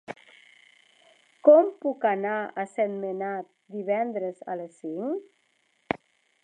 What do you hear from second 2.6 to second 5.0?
a Sentmenat divendres a les